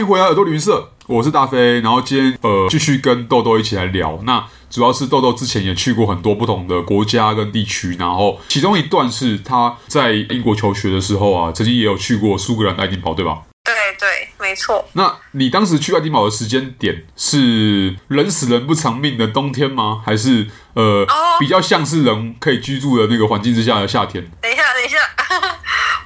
[0.00, 1.78] 欢迎回来耳朵旅行社，我是大飞。
[1.82, 4.18] 然后今天呃，继续跟豆豆一起来聊。
[4.22, 13.42] 那主要是豆豆之前也去过很多不同的国家跟地区，然后其中一段是他在英国求学的时候啊，曾经也有去过苏格兰爱丁堡，对吧？
[13.62, 14.82] 对对，没错。
[14.94, 20.00] 那你当时去爱丁堡的时间点是人死人不偿命的冬天吗？
[20.06, 21.38] 还是呃，oh.
[21.38, 24.26] 比较像是人可以居住的那个环境之下的夏天？
[24.40, 24.96] 等一下，等一下。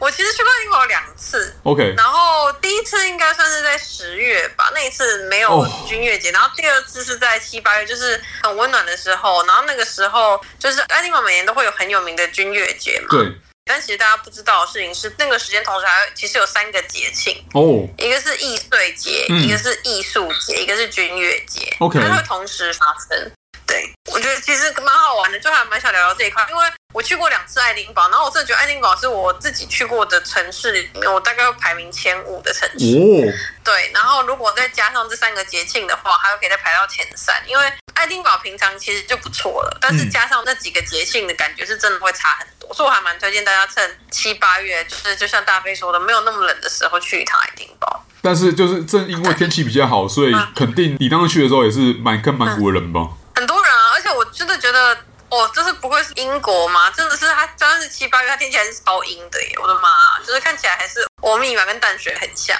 [0.04, 1.94] 我其实去过英国两次，OK。
[1.96, 6.28] 然后第一次应该算是在十月吧，那一次没有军乐节。
[6.28, 6.36] Oh.
[6.36, 9.42] 然后第二次是在七八月，就是很温暖的时候。
[9.46, 13.08] 然后那个时候就是爱丁堡每年都会有很有名的军乐节嘛。
[13.08, 13.32] 对。
[13.66, 17.88] 但其实大家不知道的事情是，那个时间同时还其实有三个节庆哦，oh.
[17.96, 23.32] 一个是易碎节，嗯、一个是艺术节，一个是军乐节，OK，它会同时发生。
[23.74, 32.86] 对，我觉得其实蛮好玩的，就还蛮想聊聊这一块，因为我去过两次爱丁堡，然后我真的觉得爱丁堡是我自己去过的城市里面，我大概会排名前五的城市。
[32.94, 33.26] 哦，
[33.64, 48.04] 对，然后如果再加上这三个节庆的话，还会可以再排到前三，因为爱丁堡平常其实就不错了，但是加上那几个节庆的感觉是真的会差很多，所以我还蛮推荐大家趁七八月，就是就像大飞说的，没有那么冷的时候去一趟爱丁堡。
[48.22, 53.00] 但是就是正因为天气比较好，所以肯定你当时去的时候也是满坑满谷的人吧。
[53.00, 54.96] 嗯很多人啊，而且我真的觉得，
[55.28, 56.90] 哦，这是不会是英国吗？
[56.90, 59.56] 真的是它，真的是七八月，它天气还是超阴的耶！
[59.60, 61.06] 我的妈，就是看起来还是。
[61.22, 62.54] 我密码跟淡水很像，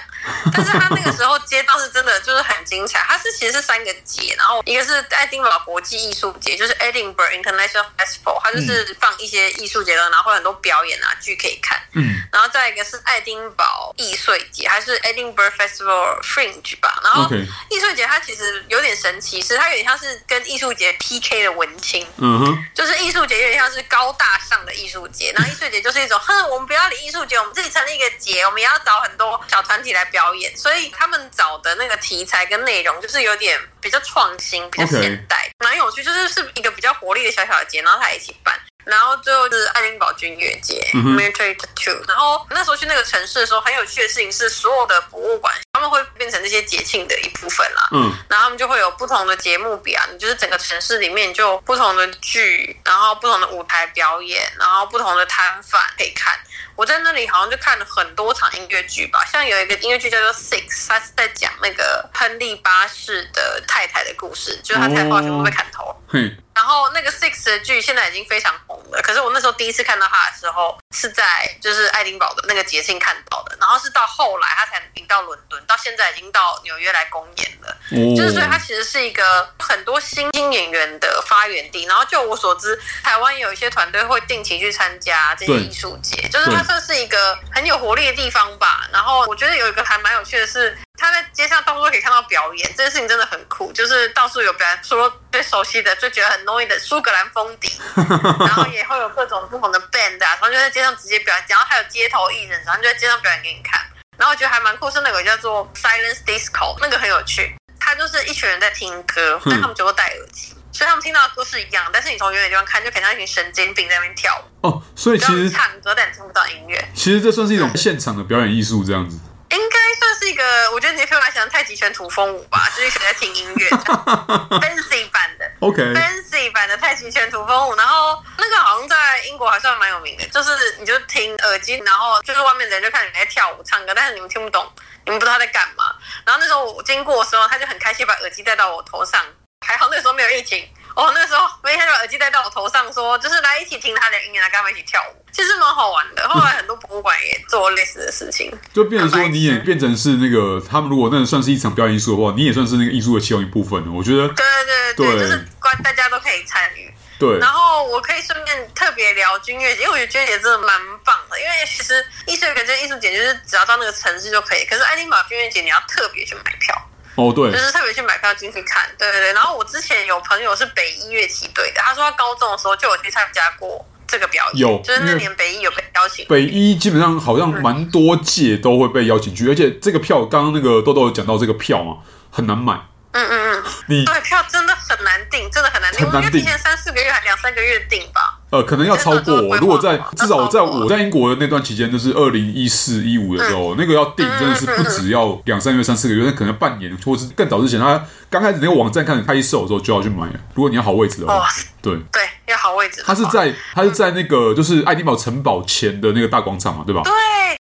[0.50, 2.98] 但是他那个时候街道是真的就是很精彩。
[3.06, 11.78] 它是其实是三个节，然后一个是爱丁堡国际艺术节，就是 Edinburgh International Festival，它就是放一些艺术节的，然后很多表演啊剧可以看。
[11.92, 16.98] 嗯，然后再一个是爱丁堡艺术节，还是 Edinburgh Festival Fringe 吧。
[17.04, 17.28] 然后
[17.68, 22.06] 艺术节它其实有点神奇，是它有点像是跟艺术节 PK 的文青。
[22.16, 28.43] 嗯哼，就是艺术节有点像是高大上的艺术节，然后艺术节就是一种，哼，我们不要理艺术节，我们自己成立一个节。
[28.46, 36.04] 我们要找很多小团体来表演，所以他们找的那个题材跟内容就是有点比较创新、比较现代，蛮.有趣。
[36.04, 38.54] 就是是一个比较活力的小小的节，然后他一起办。
[38.84, 42.06] 然后最后就是爱丁堡军乐节 Military Tattoo。
[42.06, 47.88] 然后那时候去那个城市的时候，很有趣的事情是，所有的博物馆他们会变成这些节庆的一部分啦。
[47.92, 56.38] 嗯，然后他们就会有不同的节目表，你就是整个城市里面就不同的剧，然后不同的舞台表演，然后不同的摊贩可以看。
[56.76, 65.94] 我在那里好像就看了很多场音乐剧吧，像有一个音乐剧叫做《Six》，它是在讲那个亨利八世的太太的故事，就是他太太全部被砍头。
[66.12, 66.36] 嗯。
[66.54, 71.24] 然后那个 Six 的剧现在已经非常红了，可是我那时候第一次看到他的时候是在
[71.60, 81.84] 就是爱丁堡的那个节庆看到的，然后是到后来他才引到伦敦，到现在已经到纽约来公演了，嗯、就是所以他其实是一个很多新兴演员的发源地。
[81.84, 88.88] 然后就我所知，台湾有一些团队会定期去参加这些艺术节，就是它算是一个很有活力的地方吧。
[88.92, 90.76] 然后我觉得有一个还蛮有趣的是。
[91.04, 93.72] 他在街上到处都可以看到表演，这件事情真的很酷。
[93.72, 97.70] 就是到处有表演，除了最熟悉的、最觉得很 noisy 的苏格兰风笛，
[98.40, 101.44] 然后也会有各种不同的 band 啊，然后就在街上直接表演。
[101.48, 103.80] 然后还有街头艺人，然后就在街上表演给你看。
[104.16, 107.54] 然后我觉得还蛮酷，是那个叫做 Silence Disco，那个很有趣。
[107.78, 114.66] 他就是一群人在听歌，但他们只会戴耳机，所以他们听到的歌是一样，但是你从远远地方看，就可以像一群神经病在那边跳舞。
[114.66, 116.82] 哦，所以其实唱歌但你听不到音乐。
[116.94, 119.18] 其实这算是一种现场的表演艺术，这样子。
[119.54, 127.74] 应该算是一个，我觉得你可以把它想成太极拳土风舞吧，就是学在听音乐，fancy 版的， OK，fancy 版的太极拳土风舞。
[127.76, 134.68] 然后那个好像在英国还算蛮有名的，就是你就听耳机，然后就是外面的人就看你在跳舞唱歌，但是你们听不懂，
[135.04, 135.94] 你们不知道他在干嘛。
[136.26, 139.24] 然后那时候我经过的时候，他就很开心把耳机戴到我头上，
[139.64, 140.68] 还好那时候没有疫情。
[140.94, 146.28] 哦，那时候每天把耳机戴到我头上说，说就是来一起听他的音乐，来跟他们一起跳舞，其实蛮好玩的。
[146.28, 153.82] 后来很多博物馆也做类似的事情， 就变成说你也变成是那个他们如果那算是一场表演艺术的话，你也算是那个艺术的其中一部分。
[153.92, 156.92] 我觉得，对对对对，就是关大家都可以参与。
[157.18, 161.40] 对，然后我可以顺便特别聊军乐节，因为我觉得军乐节真的蛮棒的。
[161.40, 166.74] 因为其实艺术节跟艺术节就是只要到那个城市就可以，可是爱丁堡军乐节你要特别去买票。
[167.16, 169.32] 哦，对，就是特别去买票进去看，对对对。
[169.32, 176.26] 然后我之前有朋友是北一乐器队的，他说他高中的时候就有去参加过这个表演，有，就是那年北一有被邀请。
[176.26, 181.98] 北一基本上好像蛮多届都会被邀请去，嗯、而且这个票刚刚那个豆豆有讲到这个票嘛，
[182.30, 182.74] 很难买。
[183.16, 188.23] 嗯嗯嗯，你对票真的很难订，真的很难订，我应该提前三四个月还两三个月订吧。
[188.54, 189.56] 呃，可能要超过。
[189.58, 197.80] 如果在至少我在我在英国的那段期间，就是二零一四一五的时候，那个要订真的是不止要两三个月、三四个月，那可能要半年，或是更早之前。
[197.80, 200.34] 他刚开始那个网站开始开售的时候就要去买了。
[200.54, 201.48] 如果你要好位置的话，
[201.82, 203.02] 对对，要好位置。
[203.04, 207.02] 他是在他是在那个就是爱丁堡城堡前的那个大广场嘛，对吧？
[207.02, 207.12] 对，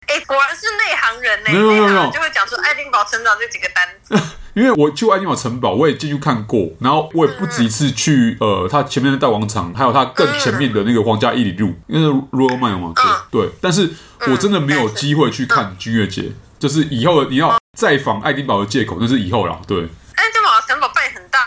[0.07, 1.51] 哎，果然是内行人呢。
[1.53, 2.57] 没有没有没有，就会讲说。
[2.59, 4.15] 爱丁堡城堡这几个单词。
[4.55, 12.93] 因为我去爱丁堡城堡，我也进去看过，然后我也不止一次去，呃，它前面的大广场，还有它更前面的那个皇家伊里路，因为 Royal Mile 嘛，
[13.31, 13.51] 对对。
[13.61, 13.91] 但是
[14.29, 19.87] 我真的没有机会去看军乐节，就是以后你要再访爱丁堡的借口，那是以后啦，对。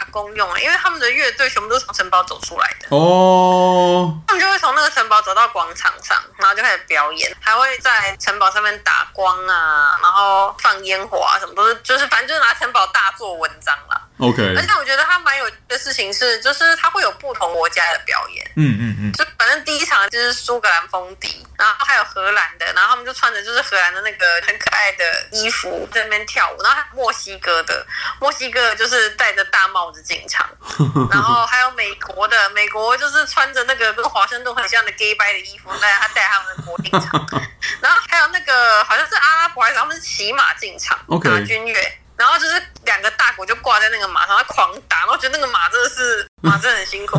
[0.09, 14.01] 公用了，因为他们的乐队全部都是从城堡走出来的哦，他们就会从那个城堡走到广场上，然后就开始表演，还会在城堡上面打光啊，然后放烟火啊，什么都是，就是反正就是拿城堡大做文章了。
[14.19, 27.85] OK，而且我觉得他蛮有的事情是，就是他会有不同国家的表演，嗯嗯嗯，就反正第一场就是苏格兰风笛，然后还有荷兰的，然后他们就穿着就是荷兰的那个很可爱的衣服在那边跳舞，然后还有墨西哥的，
[28.19, 30.45] 墨西哥就是戴着大帽子进场，
[31.09, 37.25] 然后还有美国的，美国就是穿着那个跟华盛顿很像的 gay 白的衣服，但是他带他们的国进场，
[37.79, 41.73] 然后还有那个好像是阿拉伯还是他们是骑马进场打军乐。
[42.19, 47.17] 然后就是两个大国就挂在那个马上，他狂打，然后觉得那个马真的是 马真的很辛苦，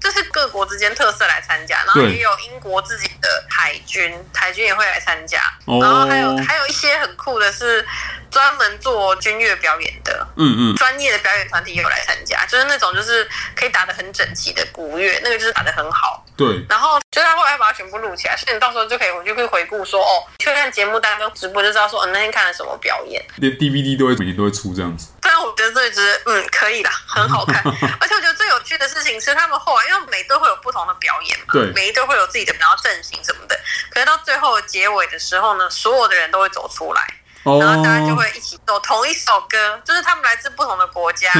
[0.00, 7.86] 就是各国之间特色来参加，然后也有英国自己的海军，海军也会来参加，然后还有还有一些很酷的是
[8.30, 24.22] 专门做军乐表演的，嗯嗯，专业的表演团体也有来参加，就是那种就是可以打得很整齐的鼓乐，那个就是打得很好，对，然后就他后来把它全部录起来，所以你到时候就可以回去会回顾说，哦，去看节目单跟直播就知道说，嗯，那天看了什么表演，连 DVD 都会。
[24.22, 27.60] 每年都会出这样子，但我觉得这一支嗯可以啦，很好看。
[27.98, 33.58] 而且我觉得最有趣的事情是，他们后来因为每队会有不同的表演嘛，对，每一队会有自己的然后阵型什么的。
[33.90, 37.04] 可是到最后结尾的时候呢，所有的人都会走出来，
[37.44, 41.30] 然后大家就会一起奏同一首歌，就是他们来自不同的国家。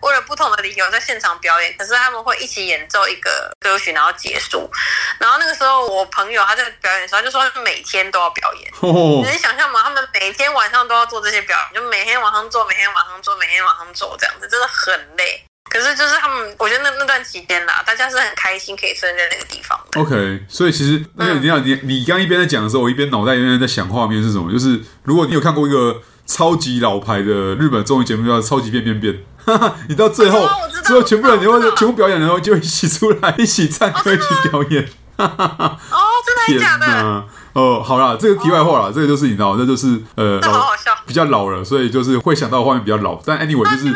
[0.00, 4.66] 为了不同的理由在现场表演，可是他们会一起演奏一个歌曲，然后结束。
[5.18, 8.72] 然后那个时候，我朋友他在表演的时候，他就说他每天都要表演。
[8.80, 9.82] 你能想象吗？
[9.82, 15.44] 他们每天晚上都要做这些表演，就每天晚上做，每天晚上做，每天晚上做，这样子真的很累。
[15.70, 19.78] 可是就是他们，我觉得那那段期间啦，大家是很开心可以出现在那个地方。
[19.94, 24.52] OK，所以其实那个你要你你刚一边在讲的时候，我一边脑袋一边在想画面是什么？
[24.52, 29.14] 就是如果你有看过一个超级老牌的日本综艺节目叫《超级变变变》。
[29.88, 30.46] 你到最后，
[30.84, 34.86] 最后全部人，然后全部表演，然后就一起出来，一起唱歌，一起表演。
[35.16, 35.78] 哦，
[36.26, 37.24] 真的假的？
[37.54, 43.20] 哦，好啦，这个题外话啦，这个就是你知道，这就是呃，好好笑，比较老了，所以就是会想到画面比较老。
[43.24, 43.92] 但 anyway 就是，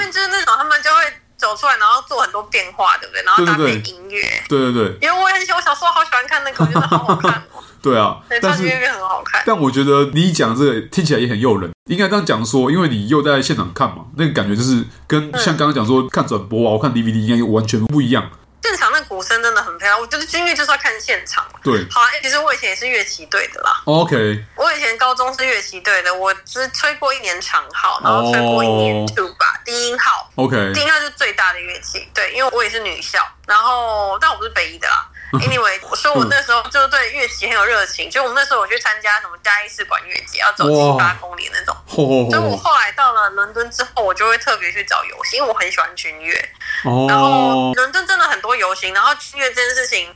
[1.45, 3.23] 走出来，然后做很多变化，对不对？
[3.23, 4.97] 然后搭配音乐，对对对。
[5.03, 7.61] 因为我很喜欢，我小时候好喜欢看那个，我觉得好好看哦。
[7.83, 9.43] 对啊，但是音乐很好看。
[9.45, 18.31] 但我觉得你讲这个听起来也很诱人，应该这样讲说，因为你又在现场看嘛，那个感觉就是跟像刚刚讲说看转播啊，我看 DVD 应该完全不一样。
[18.65, 21.47] 现场那鼓声真的很漂亮，我觉得军乐就是要看现场。
[21.63, 23.83] 对，好啊，其实我以前也是乐器队的啦。
[23.85, 30.31] OK，我以前高中是乐器队的，我只吹过一年长号，然后吹过一年 two 吧低音号。
[30.37, 32.09] OK，低音号就是最大的乐器。
[32.15, 35.07] 对，因为我也是女校，然后但我不是北一的啦。
[35.41, 41.77] Anyway， 我说我那时候就对乐器很有热情，就我们那时候我去参加什么嘉义市管乐节，要走七八公里那种。
[41.87, 46.35] 所以我后来到了伦敦之后，我就会特别去找游行，因为我很喜欢军乐。
[47.09, 50.15] 然后伦敦真的很多游行，然后军乐这件事情。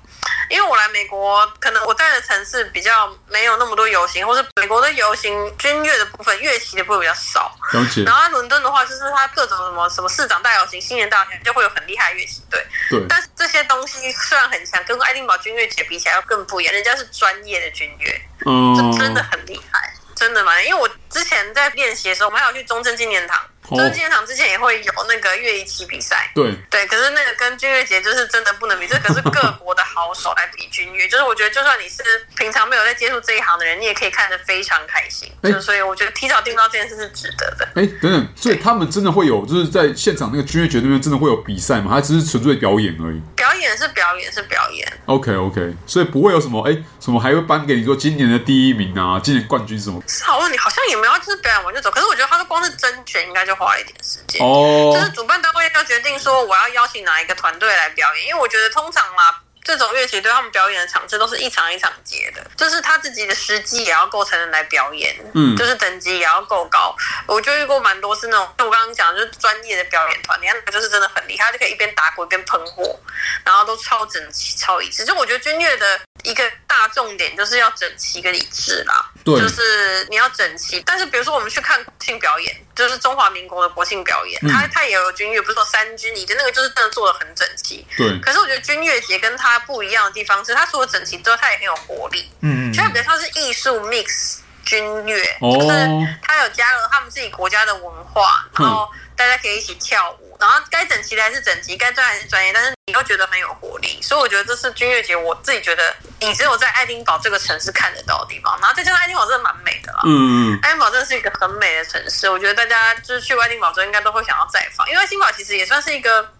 [0.50, 7.54] 因为我来美国，可能我在的城市比较没有那么多游行，或是美国的游行军乐的部分、乐器的部分比较少。
[7.72, 8.02] 了解。
[8.04, 12.64] 然后在伦敦的话，就是它各种什么什么市长大游行、新年大游行，就会有很厉害的乐器队。
[12.90, 13.04] 对。
[13.08, 20.64] 但是这些东西虽然很强，跟爱丁堡军乐节比起来要更不一样，人家是专业的军乐，嗯，就真的很厉害，真的蛮。
[20.66, 23.38] 因为我之前在练习的时候，我们还有去中正纪念堂。
[23.76, 32.02] 就是纪念堂之前也会有那个乐仪棋比赛，对对，可是那个跟军乐节就是真的不能比，这可是各国的好手来比军乐， 就是我觉得就算你是
[32.36, 35.30] 平常没有在接触这一行的人，你也可以看得非常开心。
[35.42, 37.64] 欸、就所以我觉得提早订到这件事是值得的。
[37.74, 41.90] 哎、欸，等等，所以他们真的会有，就是在现场那个军乐节那边真的会有比赛吗？
[41.92, 43.20] 还只是纯粹表演而已？
[43.36, 44.92] 表演是表演是表演。
[45.06, 50.02] OK OK，所以不会有什么哎、欸、什么还会颁给你说今年的第一名啊，今年冠军什么？
[50.06, 51.90] 是好问题，好像也没有，就是表演完就走。
[51.90, 54.40] 可是我觉得他的光是甄选应该就花了一点时间。
[54.40, 66.96] 哦，就是主办单位要决定说我要邀请哪一个团队来表演，因为我觉得通常嘛，这种乐器对他们表演的场次都是一场一场接的，就是他自己的时机也要够才能来表演，嗯，就是等级也要够高。
[67.26, 72.98] 我就遇过蛮多是那种，就我刚刚讲的就是专业的表演团，你看他就是真的很厉害，他就可以一边打鼓一边喷火，
[73.44, 75.04] 然后都超整齐、超一致。
[75.04, 80.82] 就我觉得军乐的一个大重点就是要整齐跟一致啦，对，就是你要整齐。
[80.86, 87.86] 但是比如说我们去看国庆表演，就是中华民国的国庆表演，它它也有军乐，不是说三军，你的那个就是真的做的很整齐。
[87.96, 88.18] 对。
[88.20, 92.30] 可是我觉得军乐节跟它不一样的地方是，它除了整齐之外，它也很有活力。
[92.40, 92.72] 嗯嗯。
[92.72, 116.30] 就它比较像是艺术 mix 君乐，哦、就是他有加入他们自己国家的文化，然后大家可以一起跳舞，然后该整齐的还是整齐，该专业还是专业，但是你又觉得很有活力，所以我觉得这是君乐节，我自己觉得你只有在爱丁堡这个城市看得到的地方，然后再加上爱丁堡真的蛮美的啦，嗯嗯，爱丁堡真的是一个很美的城市，我觉得大家就是去爱丁堡之后应该都会想要再访，因为爱丁堡其实也算是一个。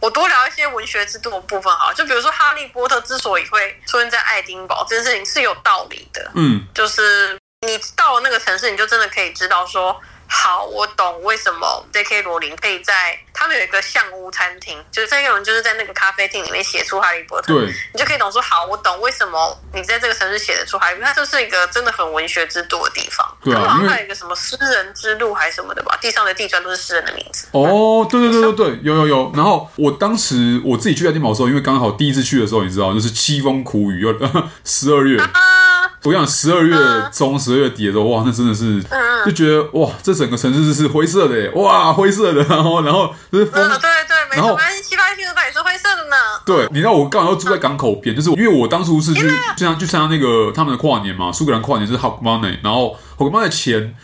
[0.00, 6.28] 我多聊一些文学之都的部分啊，就比如说《哈利波特》之所以会出现在爱丁堡，这件事情是有道理的。
[6.34, 9.98] 嗯，就是你到了那个城市，你就真的可以知道说。
[10.34, 12.22] 好，我懂为什么 J.K.
[12.22, 15.28] 罗琳可以在他们有一个象屋餐厅，就是 J.K.
[15.28, 17.52] 罗琳就是在那个咖啡厅里面写出《哈利波特》。
[17.54, 23.36] 对，你就可以懂说，好，我懂为什么你在这个城市写得出《哈利波特》，它就是一个真的很文学之都的地方。
[23.44, 27.48] 对啊，还有一个什么诗人之路还是什么的吧，地上的地砖都是诗人的名字。
[27.52, 29.32] 哦，对对对对对，有有有。
[29.34, 34.14] 然后我当时我自己去爱丁堡的时候，因为刚好第一次去的时候，你知道，就是凄风苦雨，又
[34.64, 35.20] 十二月。
[35.20, 36.76] 啊我想十二月
[37.12, 38.82] 中、十二月底的时候，哇，那真的是，
[39.24, 46.16] 就觉得哇，这整个城市是灰色的，哇，灰色的，然后，然后就是风，对对，然后七八月份也是灰色的呢。
[46.44, 53.94] 对，你知道我刚好要住在港口边，就是因为我当初是去经常去参加那个他们的跨年嘛，苏格兰跨年是 Hog Money，然后 Hog Money 前。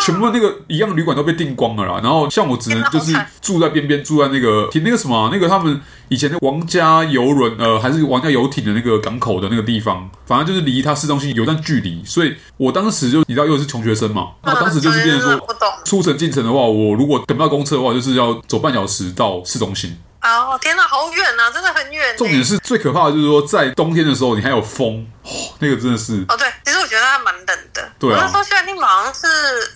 [0.00, 15.48] 全部的那个一样旅馆都被订光了啦，然后像我只能就是住在边边，住在那个停那个什么、啊、那个他们以前的王家游轮呃还是王家游艇的那个港口的那个地方，反正就是离它市中心有段距离，所以我当时就你知道又是穷学生嘛，然后当时就是变成说
[15.84, 19.98] 出城进城的话，我如果等不到公车的话，就是要走半小时到市中心。
[20.22, 22.14] 哦，天哪，好远啊，真的很远。
[22.16, 25.30] 重点是最可怕的就是说，在冬天的时候你还有风，哦，
[25.60, 27.89] 那个真的是哦，对，其实我觉得它蛮冷的。
[28.00, 29.28] 对啊，我那时候去爱丁堡好像是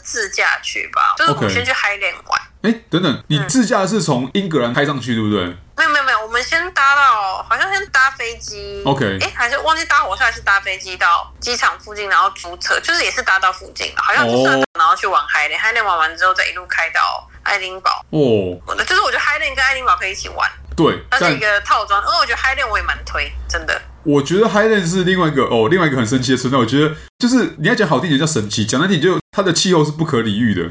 [0.03, 2.41] 自驾去吧，就是我们先去 Highland 玩。
[2.63, 5.45] 哎、欸，等等，你自驾是从英格兰开上去，对不对？
[5.77, 8.83] 没有没有没有，我们先搭到，好像先搭飞机。
[8.87, 17.29] OK，哎，还是忘记搭火车还是搭飞机到机场附近，然后租车，就是也是搭到附近的，好像就是然后去玩 Highland，Highland 玩完之后再一路开到。
[17.45, 22.01] 爱丁堡哦，就是我觉得 Highland 跟爱丁堡可以一起玩，对，它是一个套装。
[22.01, 23.79] 因为我觉得 Highland 我也蛮推，真的。
[24.05, 26.59] 我觉得 Highland 是另外一个哦，另外一个很神奇的存在。
[26.59, 30.63] 我觉得就是你要讲好听点叫神奇，讲难听就它的气候是不可理喻的。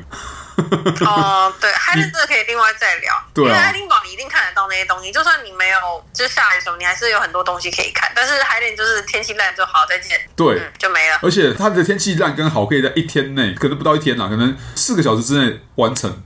[1.05, 3.11] 哦，对，Highland 这个可以另外再聊。
[3.33, 5.77] 对，因为爱丁堡你一定看得到那些东西，就算你没有
[6.13, 8.11] 就下雨的时候，你还是有很多东西可以看。
[8.15, 11.17] 但是 Highland 就是天气烂就好，再见，对，就没了。
[11.23, 16.21] 而且它的天气烂跟好可以在一天内，可能不到一天啦，可能四个小时之内完成。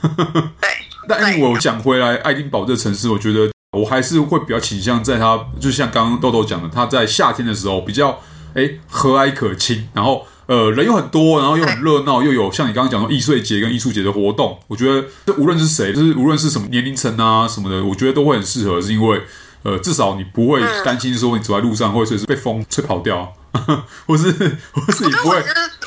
[0.59, 0.69] 对。
[1.07, 8.19] 但我讲回来，爱丁堡这个城市，我觉得我还是会比较倾向在它，就像刚刚豆豆讲的，它在夏天的时候比较
[8.55, 19.21] 哎和蔼可亲，然后呃人又很多，然后又很热闹，又有像你刚刚讲的易碎节跟艺术节的活动，我觉得这无论是谁，就是无论是什么年龄层啊什么的，我觉得都会很适合，是因为
[19.63, 23.33] 呃至少你不会担心说你走在路上会随时被风吹跑掉，
[24.07, 24.31] 或是
[24.71, 25.43] 或是你不会。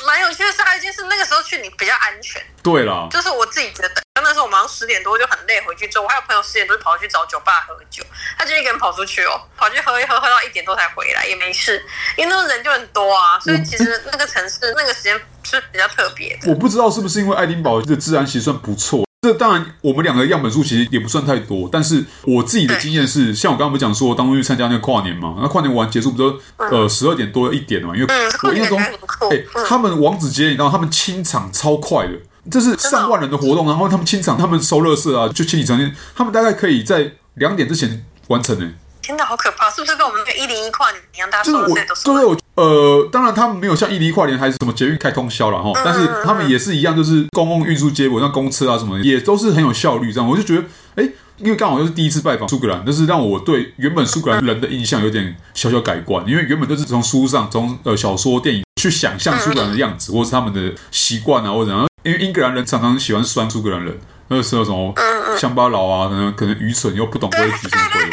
[0.07, 2.41] 蛮有趣的是，还有一件事，那个时候去你比较安全。
[2.61, 3.89] 对啦，就是我自己觉得，
[4.23, 8.03] 那时候我马上十点多就很累，回去之后，我还有朋友十点多就跑去找酒吧喝酒，
[8.37, 11.83] 他就一个人跑出去哦，跑去喝一喝，喝到一点多才回来，也没事，
[12.17, 16.49] 因为那时候人就很多啊，所以其实那个城市那个时间是比较特别的。
[16.49, 19.05] 我不知道是不是因为爱丁堡的治安其实算不错。
[19.23, 28.07] 这当然，我们两个样本数其实也不算太多，但是我自己的经验是，像我刚刚不是讲说，当初去参加那个跨年嘛，那跨年完结束不是呃十二点多一点嘛，因为
[28.41, 32.13] 我印象中，哎，他们王子节，你知道他们清场超快的，
[32.49, 38.71] 这是上万人的活动，然后他们清场，他们收垃圾啊，就清理成天，他们大概可以在两点之前完成呢。
[39.01, 39.69] 天哪，好可怕！
[39.69, 41.29] 是不是跟我们那个一零一跨年一样？
[41.29, 42.03] 大家说的这都是。
[42.03, 50.13] 对，我呃，当然他们没有像一零一跨年还是什么捷运开通宵了哈，但是他们也是一样，就是公共运输接驳，像公车啊什么的，也都是很有效率。
[50.13, 50.63] 这样，我就觉得，
[50.95, 56.23] 哎，因为刚好又是第一次拜访苏格兰，就是让我对原本苏格兰人的印象有点小小改观。
[56.27, 61.87] 因为原本都是从书上、从呃小说、电影去想象苏格兰的样子，或是他们的习惯啊，或者怎样。
[62.03, 64.93] 因为英格兰人常常喜欢酸苏格兰人，那个时候什么
[65.37, 68.11] 乡巴佬啊，可能可能愚蠢又不懂规矩什么鬼的。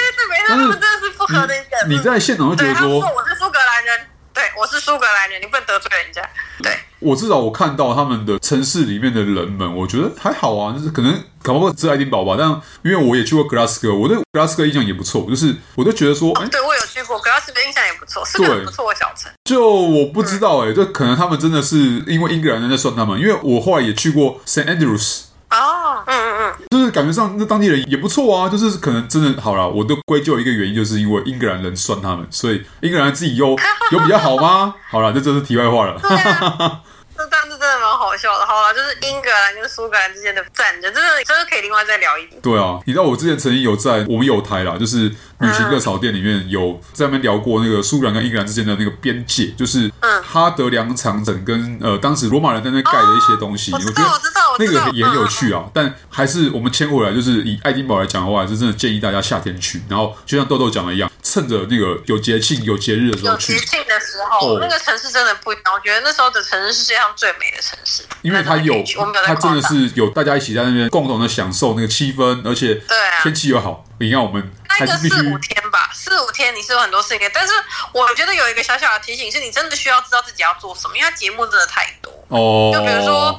[0.48, 1.88] 但是真的是不合的一个。
[1.88, 6.22] 你在现场会觉得说，我是苏格兰人，对，我是苏格兰人，你不能得罪人家。
[6.62, 12.34] 对，我至少我看到他们的城市里面的人们，我觉得还好啊，就是可能搞不好是爱丁堡吧。
[12.38, 12.48] 但
[12.82, 19.30] 因为我也去过格拉斯哥，我对格拉斯哥印象也不错，就是我都觉得说，对我有去过格拉印象也不错，是个不错的小城。
[19.44, 25.22] 就我不知道哎，就可能他们真的是因为英格兰人在算他们，因为我后来也去过 Saint Andrews。
[25.50, 33.56] 哦，嗯嗯嗯，就是感觉上那当地人也不错啊，就是可能真的好了，我都归咎一个原因，就是因为英格兰人算他们，所以英格兰自己有
[33.92, 34.74] 有比较好吗？
[34.90, 36.82] 好了，这就是题外话了。
[37.68, 38.46] 真的蛮好笑的。
[38.46, 42.40] 好了，就是英格兰跟苏格兰之间的战争，真的真的可以另外再聊一点。
[42.40, 45.08] 对啊，你知道我之前曾经有在我们有台啦，就是
[45.40, 49.92] 旅行热炒店里面有在那边聊过那个苏格兰跟英格兰之间的那个边界，就是
[50.24, 53.70] 哈德良长城跟呃当时罗马人在那盖的一些东西。
[53.72, 55.64] 哦、我知道，我知道，那个也很有趣啊。
[55.74, 61.10] 但还是我们牵回来，就是以爱丁堡来讲的话，是真的建议大家夏天去，然后就像豆豆讲的一样。
[61.30, 65.64] 趁着那个有节庆、有节日的时候去，有节庆的时候，哦、那个城市真的不一样。
[65.74, 68.74] 我觉得那时候的城市是世界上最美的城市，因为它有，
[69.26, 73.84] 它真的是有大家一起在那边共同的享受那个气氛，而且对天气又好。
[74.00, 77.52] 你看我们还是必须四五天吧，四五天你是有很多事情，但是
[77.92, 82.70] 我觉得有一个小小的提醒是，你真的需要知道自己要做什么，因为节目真的太多哦。
[82.72, 83.38] 就比如说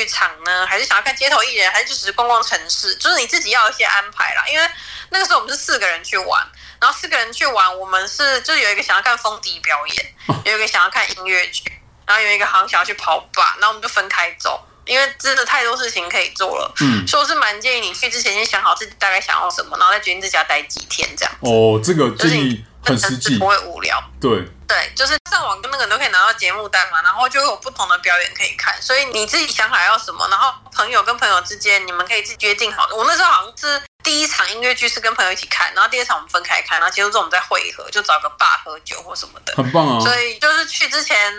[0.00, 4.42] 剧场呢，还是想要看街头艺人，还是就只是逛逛城市，就是你自己要一些安排啦。
[4.50, 4.66] 因为
[5.10, 6.46] 那个时候我们是四个人去玩。
[6.80, 10.14] 然后四个人去玩，我们是就是有一个想要看风笛表演，
[10.46, 11.62] 有一个想要看音乐剧，
[12.06, 16.72] 然后有一个好像想要去跑吧，然后我们就分开走，因为真的太多事情可以做了。
[16.80, 21.34] 嗯，所以我是蛮建议你去之前先想好自己大概想要什么，然后再决定自己要待几天这样。
[21.40, 24.02] 哦，这个建议很实际，不会无聊。
[24.18, 32.94] 对对，就是上网跟那个人都可以拿到节目单嘛，然后就会有不同的表演可以看，所以你自己想好要什么，然后朋友跟朋友之间你们可以自己约定好的。
[32.94, 33.82] 我那时候好像是。
[34.02, 40.00] 第一场音乐剧是跟朋友一起看，然后第二场我们分开看，然后结束之后我们再会合，就找个爸喝酒或什么的，很棒啊！
[40.00, 41.30] 所以就是去之前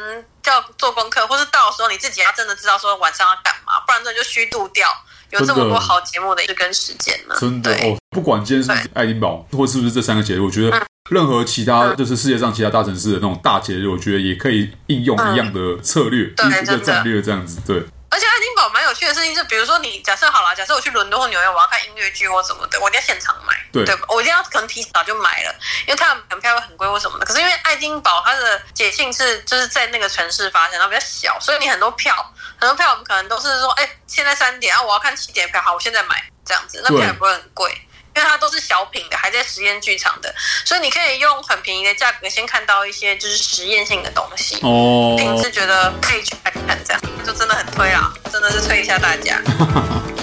[0.43, 4.87] 就要做功课，或是到时候你自己要真的知道说晚上要干嘛，不然这就虚度掉
[5.31, 7.35] 有这么多好节目的日跟时间呢。
[7.39, 17.83] 真的哦，不管今天是爱丁堡或是不是这三个节目，我觉得任何其他就是世界上其他大城市的那种大节日，我觉得也可以应用一样的策略，一个战略这样子，对。
[18.09, 24.03] 而且爱丁堡蛮有趣的事情是，比如说你假设好了，假设我去伦敦或纽约，我要看音乐剧或什么的，我一定要现场买，对，对吧？
[24.07, 27.25] 我一定要可能提早就买了，因为它门票会很贵或什么的。
[27.25, 32.13] 可是因为爱丁堡它的节庆是就是在那个城市发生，然后比较小，所以你很多票，
[32.57, 37.69] 很多票我们可能都是说，哎，现在三点啊，我要看七点票，好，我现在买这样子，那票也不会很贵。
[38.15, 40.33] 因为它都是小品的，还在实验剧场的，
[40.65, 44.59] 所以你可以用很便宜的价格先看到一些就是实验性的东西。
[44.63, 49.41] 哦，品质觉得可以去看看，这样就真的很推啊，真的是推一下大家。